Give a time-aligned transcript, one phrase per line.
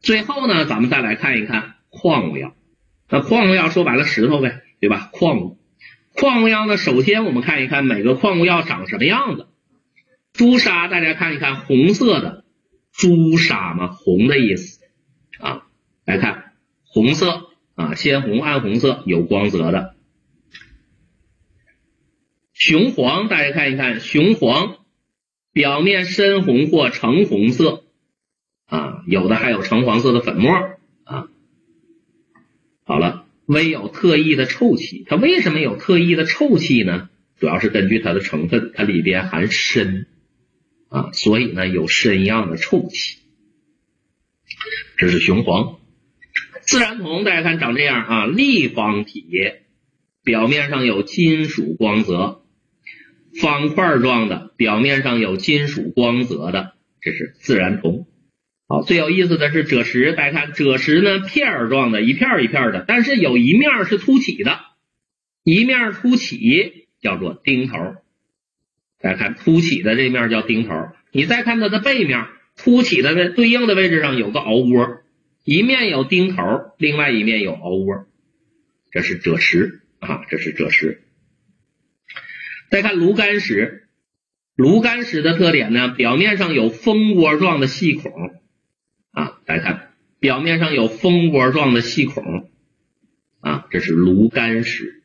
[0.00, 2.54] 最后呢，咱们再来看一看矿物药。
[3.08, 5.10] 那矿物药说白了石头呗，对吧？
[5.12, 5.58] 矿物，
[6.14, 9.48] 矿物药呢，首先我们看一看每个矿物药长什么样子。
[10.32, 12.44] 朱砂，大家看一看，红色的
[12.92, 14.80] 朱砂嘛，红的意思
[15.38, 15.66] 啊。
[16.04, 16.52] 来看
[16.84, 19.96] 红色啊，鲜红、暗红色，有光泽的。
[22.52, 24.76] 雄黄，大家看一看，雄黄
[25.52, 27.84] 表面深红或橙红色
[28.70, 30.52] 啊，有的还有橙黄色的粉末
[31.04, 31.28] 啊。
[32.84, 37.10] 好了，微有特异的臭气，它为什么有特异的臭气呢？
[37.38, 40.06] 主要是根据它的成分，它里边含砷
[40.88, 43.18] 啊，所以呢有砷一样的臭气。
[44.96, 45.78] 这是雄黄，
[46.62, 49.26] 自然铜，大家看长这样啊，立方体，
[50.22, 52.42] 表面上有金属光泽。
[53.40, 58.06] 方块状的，表面上有金属光泽的，这是自然铜。
[58.70, 64.60] 好，最有意思的是赭石，大家看赭石呢，片儿状的，一片一片的，但是有一面是凸起的，
[65.42, 67.76] 一面凸起叫做钉头。
[69.00, 75.00] 大家看凸起的这面叫钉头，你再看它的背面，凸起的对应的位置上有个凹窝，
[75.42, 76.44] 一面有钉头，
[76.78, 78.06] 另外一面有凹窝，
[78.92, 81.02] 这是赭石啊，这是赭石。
[82.70, 83.88] 再看炉甘石，
[84.54, 88.12] 炉甘石的特点呢，表面上有蜂窝状的细孔
[89.12, 92.48] 啊，大家看，表面上有蜂窝状的细孔
[93.40, 95.02] 啊，这是炉甘石。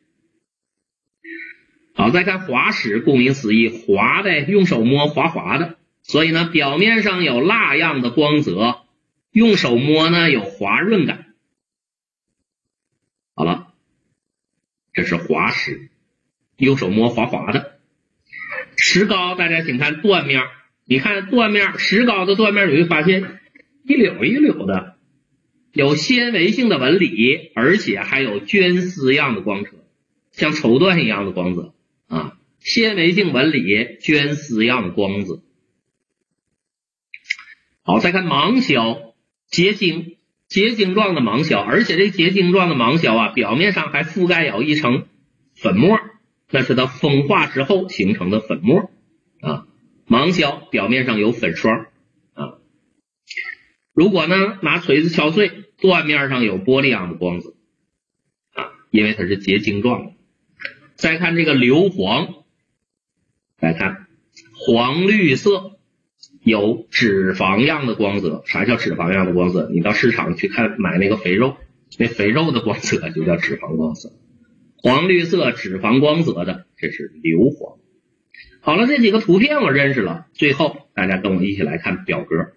[1.94, 8.82] 好，再看滑石，顾名思义，滑的，用手摸滑滑的，所以呢，表面上有蜡样的光泽，
[9.32, 11.34] 用手摸呢有滑润感。
[13.34, 13.72] 好了，
[14.92, 15.90] 这是滑石。
[16.58, 17.78] 用手摸滑滑的
[18.78, 20.42] 石膏，大家请看断面，
[20.86, 23.40] 你看断面石膏的断面，你会发现
[23.86, 24.96] 一绺一绺的，
[25.72, 29.70] 有纤维性的纹理，而且还有绢丝样的光泽，
[30.32, 31.72] 像绸缎一样的光泽
[32.08, 33.62] 啊，纤维性纹理，
[34.00, 35.40] 绢丝样的光泽。
[37.82, 39.14] 好，再看芒硝，
[39.46, 40.16] 结晶
[40.48, 45.06] 结晶状的芒硝，而且这结晶状的芒硝啊，表面上还覆盖有一层
[45.54, 45.96] 粉末。
[46.50, 48.90] 那是它风化之后形成的粉末
[49.40, 49.66] 啊，
[50.06, 51.86] 芒硝表面上有粉霜。
[53.96, 57.54] 如果呢拿锤子敲碎，断面上有玻璃样的光泽
[58.52, 60.12] 啊，因为它是结晶状的。
[60.96, 62.44] 再看这个硫磺，
[63.58, 64.06] 来看
[64.54, 65.78] 黄绿色，
[66.44, 68.42] 有脂肪样的光泽。
[68.44, 69.70] 啥叫脂肪样的光泽？
[69.72, 71.56] 你到市场去看买那个肥肉，
[71.98, 74.12] 那肥肉的光泽就叫脂肪光泽。
[74.76, 77.78] 黄绿色脂肪光泽的，这是硫磺。
[78.60, 80.26] 好了，这几个图片我认识了。
[80.34, 82.52] 最后，大家跟我一起来看表格。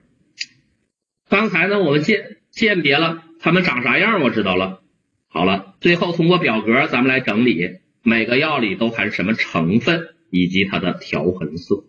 [1.30, 4.82] 刚才呢，我们鉴鉴别了它们长啥样，我知道了。
[5.28, 11.86] 好了，最后通过表格，咱们来整理每个药里都含什么成分以及它的调痕色。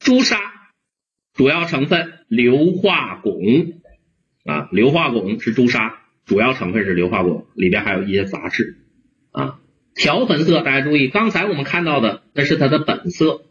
[0.00, 0.38] 朱砂
[1.32, 3.76] 主要成分硫化汞
[4.44, 6.00] 啊，硫化汞是朱砂。
[6.26, 8.78] 主要成分是硫化汞，里边还有一些杂质
[9.30, 9.60] 啊。
[9.94, 13.42] 调痕色，大家注意，刚才我们看到的那是它的本色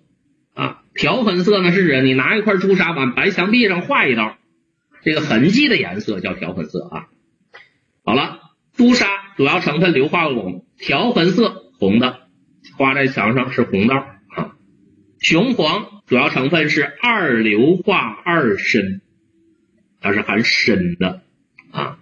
[0.53, 0.84] 啊。
[0.94, 4.38] 调痕色呢是指你拿一块朱砂往白墙壁上画一道，
[5.03, 7.08] 这个痕迹的颜色叫调痕色啊。
[8.06, 8.40] 好了，
[8.74, 12.28] 朱砂主要成分硫化汞，调痕色红的，
[12.78, 13.96] 画在墙上是红道
[14.30, 14.56] 啊。
[15.19, 19.02] 雄黄主要成分是二硫化二砷，
[20.02, 21.22] 它是含砷的
[21.72, 22.00] 啊。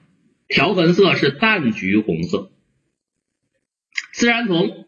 [0.48, 2.52] 调痕色是淡橘红色，
[4.12, 4.88] 自然铜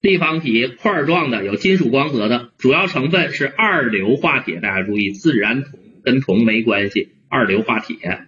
[0.00, 4.60] 立方体块状的，有金属光泽的，主要成分是二硫化铁。
[4.60, 8.26] 大家注意，自然铜跟铜没关系，二硫化铁。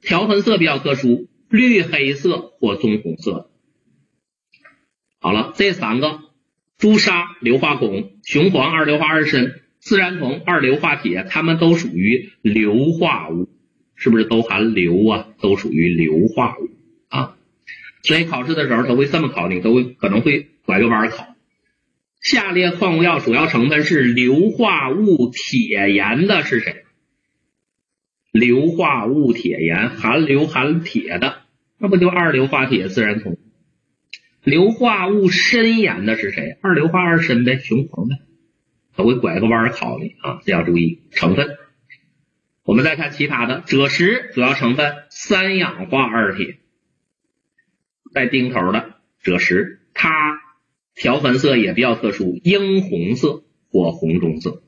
[0.00, 3.50] 调痕色比较特殊，绿黑色或棕红色。
[5.20, 6.20] 好了，这三个
[6.78, 13.48] 朱砂、硫化汞、雄黄二硫化二砷、自然铜二硫化铁，它们都属于硫化物。
[14.02, 15.28] 是不是都含硫啊？
[15.42, 16.70] 都属于硫化物
[17.10, 17.36] 啊。
[18.02, 21.36] 所以考试的时候他会这么考你，都会可能会拐个弯考。
[22.20, 26.84] 下列矿物药主要成分是硫化物铁盐的是谁？
[28.30, 31.42] 硫化物铁盐含硫含铁的，
[31.78, 33.38] 那不就二硫化铁自然铜？
[34.44, 36.58] 硫化物砷盐的是谁？
[36.62, 38.16] 二硫化二砷呗，雄黄呗。
[38.94, 41.56] 他会拐个弯考你啊，这要注意成分。
[42.62, 46.58] 我们再看其他的，赭石主要成分三氧化二铁，
[48.12, 50.10] 带钉头的赭石，它
[51.00, 54.62] 条痕色也比较特殊，樱红色或红棕色。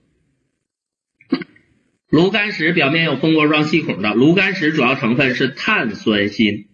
[2.09, 6.69] 炉甘石表面有蜂窝状细孔的，炉甘石主要成分是碳酸锌，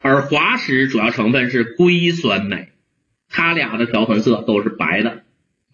[0.00, 2.70] 而滑石主要成分是硅酸镁，
[3.28, 5.22] 它俩的条痕色都是白的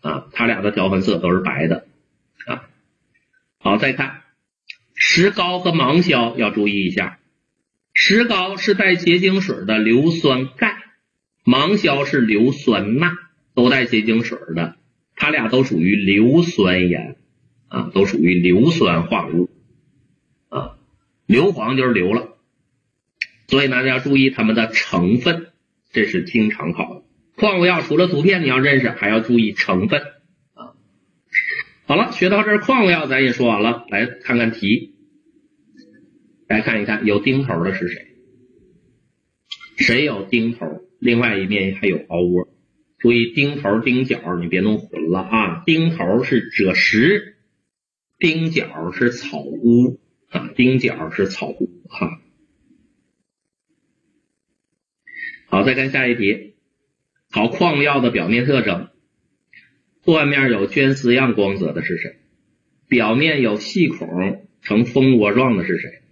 [0.03, 1.87] 啊，它俩的条痕色都是白的
[2.45, 2.69] 啊。
[3.57, 4.25] 好，再看
[4.95, 7.19] 石膏和芒硝要注意一下，
[7.95, 10.76] 石膏是带结晶水的硫酸钙，
[11.57, 13.17] 芒硝是硫酸钠，
[13.55, 14.77] 都带结晶水的。
[15.15, 17.17] 它俩都属于硫酸盐
[17.69, 19.49] 啊，都属于硫酸化物
[20.51, 20.77] 啊，
[21.25, 22.37] 硫磺就是硫了，
[23.49, 25.47] 所以呢要注意它们的成分，
[25.91, 27.03] 这是经常考的。
[27.37, 30.03] 矿物药除了图片你要认识，还要注意成分
[30.53, 30.77] 啊。
[31.87, 34.95] 好了，学到这儿，矿物药咱也说完了，来看看题，
[36.49, 38.09] 来看一看有钉头的是谁？
[39.79, 40.83] 谁有钉头？
[40.99, 42.49] 另外一面还有凹窝。
[42.99, 45.63] 注意钉头钉角，你别弄混了啊！
[45.67, 47.37] 钉头是赭石，
[48.19, 50.01] 钉角是草乌
[50.31, 52.21] 啊，钉角是草乌哈。
[55.49, 56.55] 好，再看下一题。
[57.31, 58.89] 好，矿物药的表面特征，
[60.03, 62.17] 断面有绢丝样光泽的是谁？
[62.89, 66.03] 表面有细孔呈蜂窝状的是谁？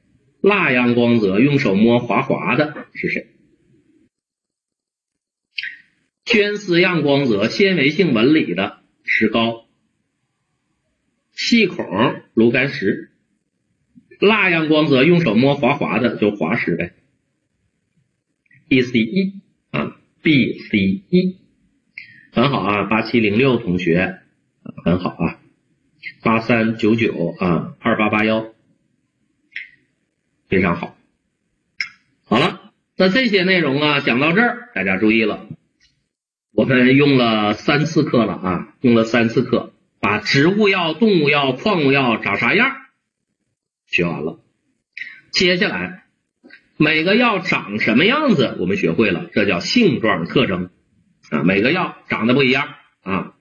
[0.42, 3.33] 蜡样光泽，用手摸滑滑的是谁？
[6.25, 9.67] 绢丝样光泽、纤维性纹理的石膏，
[11.32, 11.87] 细孔
[12.32, 13.11] 炉甘石，
[14.21, 16.94] 蜡样光泽、用手摸滑滑的就滑石呗。
[18.69, 21.38] B、C、E 啊，B、C、E
[22.32, 24.20] 很好啊，八七零六同学
[24.85, 25.41] 很好啊，
[26.23, 28.55] 八三九九啊，二八八幺
[30.49, 30.97] 非常好。
[32.25, 35.47] 好了，那这些内容啊讲到这儿，大家注意了。
[36.55, 42.77] 我们用了三次课了啊，用了三次课，把植物药、动物药、矿物药长啥样
[43.87, 44.39] 学完了。
[45.33, 46.05] 接下来
[46.77, 50.71] 每个药长什么样子，我们学会了，这叫性状特征
[51.29, 51.43] 啊。
[51.43, 52.69] 每个药长得不一样
[53.03, 53.35] 啊，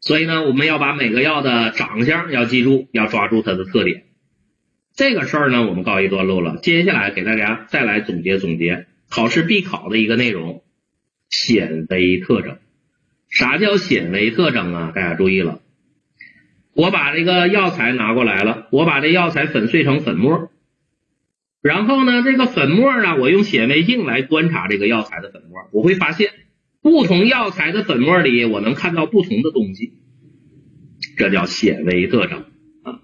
[0.00, 4.04] 所以呢，我们要把每个药的长相要记住，要抓住它的特点。
[4.94, 6.56] 这个事儿呢，我们告一段落了。
[6.62, 10.63] 接下来给大家再来总结总结考试必考的一个内容。
[11.28, 12.58] 显微特征，
[13.28, 14.92] 啥叫显微特征啊？
[14.94, 15.60] 大家注意了，
[16.74, 20.50] 我把这个药材拿过来了，我把这药材粉碎成粉末，
[21.62, 26.30] 然后呢，这个粉末呢，我用显微镜来观察这个药材的粉末，我会发现
[26.82, 29.94] 不同药材的粉末里，我能看到不同的东西，
[31.16, 32.44] 这叫显微特征
[32.82, 33.00] 啊。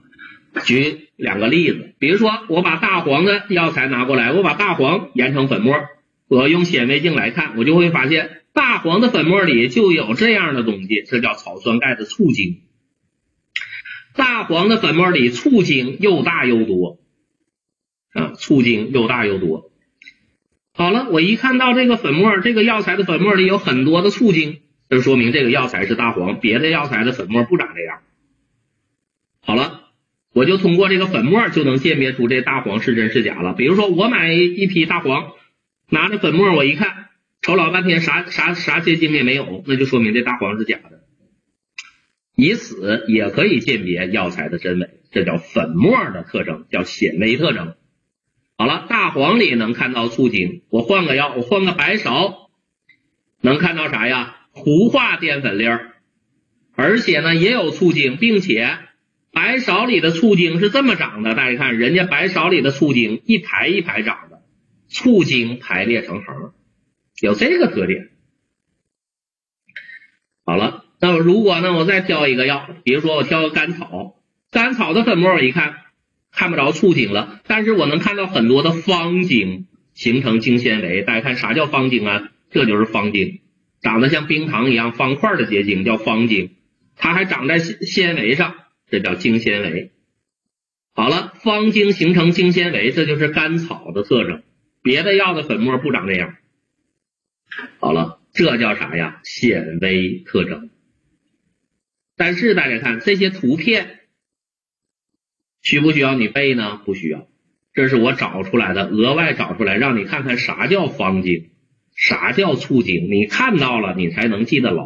[0.64, 5.74] 举两个例子，比如说我把大黄的药材拿过来，我把大黄研成粉末。
[6.30, 12.60] 我用显微镜来看，我就会发现大黄的粉末里就有这样的东西，这叫草酸钙的醋精。
[14.14, 17.00] 大黄的粉末里醋精又大又多
[18.12, 19.72] 啊，醋精又大又多。
[20.72, 28.02] 好了，我一看到这个粉末，这个药材的粉末里有很多的醋精，就说明这个药材是大黄，别的药材的粉末不长这样。
[29.42, 29.88] 好了，
[30.32, 33.52] 我就通过这个粉末就能鉴别出这大黄是真是假了。
[33.52, 35.32] 比如说，我买一批大黄。
[35.90, 37.08] 拿着粉末，我一看，
[37.42, 41.00] 瞅老半天，啥啥啥结晶也没有，那就说明这大黄是假的。
[42.36, 47.74] 以此也可以鉴别药材的真伪，这叫粉末的特征，叫显微特征。
[48.56, 52.48] 好了，大黄里能看到醋精，我换个药，我换个白芍，
[53.40, 54.36] 能看到啥呀？
[54.52, 55.92] 糊化淀粉粒儿，
[56.76, 58.78] 而且呢也有醋精，并且
[59.32, 64.29] 白芍里的醋精是这么长的，大家看，人家白芍里的醋精一排一排长。
[64.90, 66.52] 醋精排列成行，
[67.22, 68.10] 有这个特点。
[70.44, 74.16] 好了，那么如果呢，我再挑一个药，比如说我挑个甘草，
[74.50, 75.76] 甘草的粉末我一看
[76.32, 81.02] 看不着醋精了，但是我能看到很多的方精形成精纤维。
[81.02, 82.32] 大家看啥叫方精啊？
[82.50, 83.42] 这就是方精，
[83.80, 86.56] 长得像冰糖一样方块的结晶叫方精，
[86.96, 88.56] 它还长在纤维上，
[88.88, 89.92] 这叫精纤维。
[90.94, 94.42] 好了，方精形成精纤维，这就是甘草的特征。
[94.82, 96.36] 别的药的粉末不长这样。
[97.78, 99.20] 好了，这叫啥呀？
[99.24, 100.70] 显微特征。
[102.16, 104.00] 但是大家看这些图片，
[105.62, 106.80] 需不需要你背呢？
[106.84, 107.26] 不需要，
[107.72, 111.50] 这是我找出来的，额外找出来让你看看啥叫方精，
[111.94, 114.84] 啥叫促精，你看到了你才能记得牢。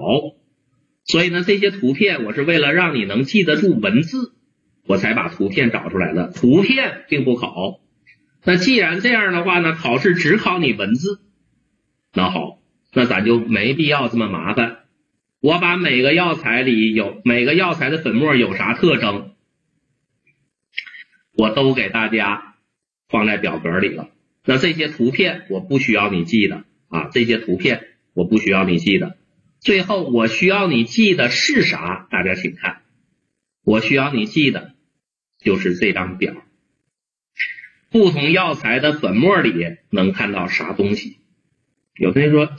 [1.05, 4.33] 所以呢，这些图片我是为了让你能记得住文字，
[4.87, 6.33] 我才把图片找出来的。
[6.33, 7.81] 图片并不考。
[8.45, 11.21] 那既然这样的话呢，考试只考你文字，
[12.13, 12.59] 那好，
[12.93, 14.81] 那咱就没必要这么麻烦。
[15.41, 19.35] 我把每个药材里有每个药材的粉末有啥特征，
[21.33, 22.57] 我都给大家
[23.09, 24.11] 放在表格里了。
[24.45, 29.17] 那这些图片我不需要你记的啊，这些图片我不需要你记的。
[29.61, 32.07] 最后我需要你记的是啥？
[32.11, 32.83] 大家请看，
[33.65, 34.75] 我需要你记的
[35.39, 36.35] 就是这张表，
[37.95, 39.55] 不同药材的粉末里
[39.89, 41.19] 能看到啥东西？
[41.97, 42.51] 有同学说，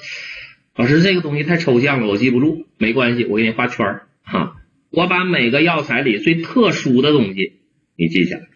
[0.78, 2.66] 老师这个东西太抽象了，我记不住。
[2.78, 4.56] 没关系，我给你画圈儿哈，
[4.92, 7.60] 我把每个药材里最特殊的东西
[7.98, 8.48] 你记下来。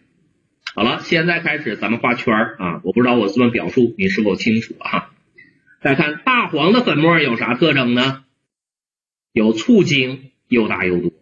[0.74, 2.80] 好了，现在开始咱们画圈儿啊！
[2.82, 5.10] 我不知道我这么表述你是否清楚啊？
[5.82, 8.24] 再看大黄的粉末有啥特征呢？
[9.34, 11.12] 有醋精，又大又多，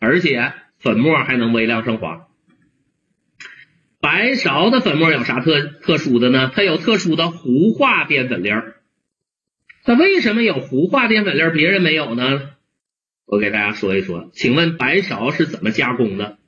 [0.00, 2.26] 而且粉末还能微量升华。
[4.02, 6.50] 白芍的粉末有啥特特殊的呢？
[6.52, 8.74] 它有特殊的糊化淀粉粒儿。
[9.84, 12.50] 它为什么有糊化淀粉粒儿，别人没有呢？
[13.26, 14.28] 我给大家说一说。
[14.34, 16.38] 请问白芍是怎么加工的？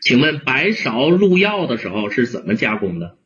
[0.00, 3.18] 请问白芍入药的时候是怎么加工的？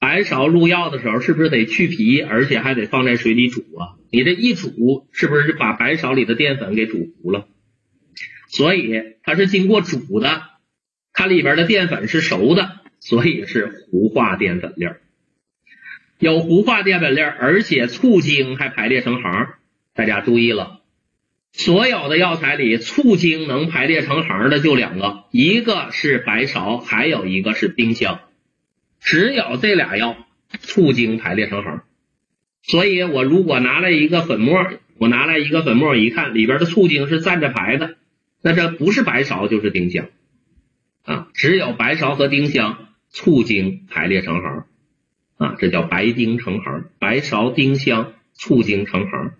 [0.00, 4.00] 白芍入药的时候是不是得去皮，而且还得放在水里煮啊？
[4.10, 7.48] 你这一煮，是不是就把白芍里的淀粉给煮糊了？
[8.46, 10.42] 所以它是经过煮的，
[11.18, 15.00] 它里边的淀粉是熟的，所以是糊化淀粉粒儿。
[16.20, 19.48] 有糊化淀粉粒儿，而且醋精还排列成行。
[19.96, 20.78] 大家注意了，
[21.50, 28.20] 所有的药材里醋精能排列成行的就两个，一个是白芍，还有一个是丁香。
[29.00, 30.16] 只有这俩药
[30.60, 31.82] 醋精排列成行，
[32.62, 34.64] 所以我如果拿来一个粉末，
[34.98, 37.96] 我拿来一个粉末，一看里边的醋精是站着排的，
[38.40, 40.06] 那这不是白芍就是丁香
[41.08, 44.66] 啊，只有白芍和丁香醋精排列成行
[45.38, 49.32] 啊，这叫白丁成行，白芍丁香醋精成行，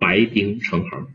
[0.00, 1.06] 白丁成行。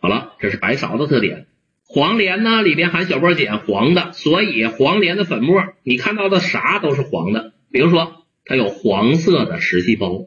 [0.00, 1.46] 好了，这是白芍的特点。
[1.86, 7.52] 黄连呢，里边含小波碱，黄的，所以黄连的粉末，你看到的啥都是黄的。
[7.70, 10.26] 比如说，它有黄色的实细胞，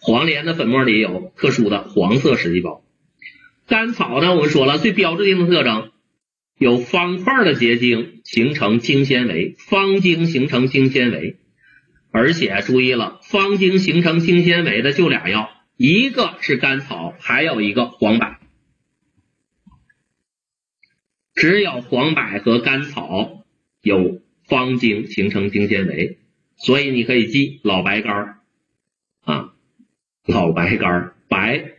[0.00, 2.82] 黄连的粉末里有特殊的黄色实细胞。
[3.68, 5.92] 甘草呢，我们说了最标志性的特征
[6.56, 11.38] 有方块的结晶形成精纤维，方晶形成精纤维，
[12.10, 18.36] 而且注意了，方晶形成精纤维的就俩药，一个是甘草，还有一个黄柏。
[21.34, 23.44] 只有黄柏和甘草
[23.82, 26.18] 有方茎形成精纤维，
[26.56, 28.38] 所以你可以记老白干
[29.24, 29.52] 啊，
[30.24, 31.72] 老白干白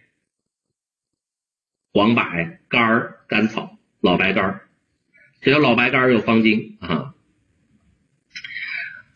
[1.93, 2.23] 黄柏
[2.67, 4.63] 干甘草老白干
[5.45, 7.13] 这有老白干有方茎啊。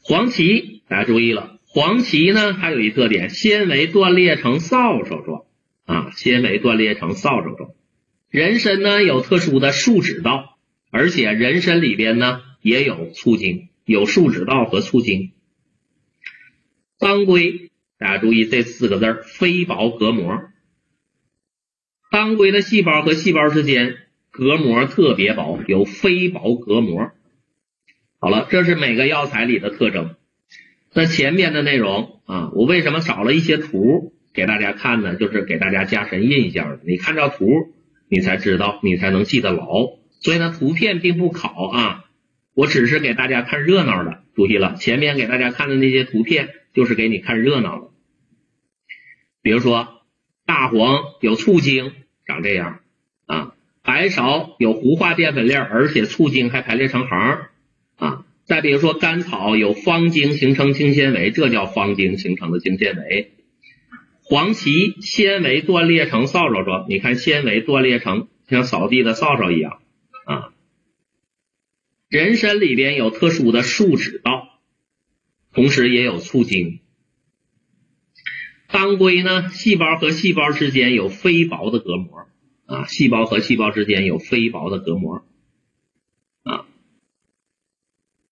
[0.03, 5.45] 黄芪大家注意了，黄芪呢还有一特点，纤维断裂成扫帚状
[5.86, 7.71] 啊，纤维断裂成扫帚状。
[8.29, 10.59] 人参呢有特殊的树脂道，
[10.91, 15.31] 而且人参里边呢也有醋精，有树脂道和醋精。
[17.00, 20.43] 当归，大家注意这四个字儿：非薄隔膜。
[22.12, 23.98] 当归的细胞和细胞之间
[24.31, 27.12] 隔膜特别薄，有非薄隔膜。
[28.19, 30.15] 好了，这是每个药材里的特征。
[30.93, 35.15] 那前面的内容啊，我为什么少了一些图给大家看呢？
[35.15, 36.79] 就是给大家加深印象。
[36.86, 37.48] 你看着图。
[38.12, 39.67] 你才知道，你才能记得牢。
[40.19, 42.05] 所以呢，图片并不考啊，
[42.55, 44.24] 我只是给大家看热闹的。
[44.33, 47.89] 注意了，前面给大家看的那些图片，就是给你看热闹的。
[49.43, 50.01] 比如说，
[50.48, 51.91] 大黄有醋精，
[52.25, 52.79] 长这样
[53.27, 57.48] 啊；白芍有糊化淀粉粒，而且醋精还排列成行
[57.98, 58.25] 啊。
[58.45, 63.33] 再比如说，甘草有方茎形成精纤维，这叫方茎形成的精纤维。
[64.21, 69.81] 黄芪纤维断裂成扫帚状，你看纤维断裂成像扫地的扫帚一样
[70.25, 70.50] 啊。
[72.09, 74.59] 人参里边有特殊的树脂道，
[75.53, 76.79] 同时也有醋精。
[78.71, 82.27] 当归呢，细胞和细胞之间有非薄的隔膜
[82.69, 85.23] 啊，细胞和细胞之间有非薄的隔膜。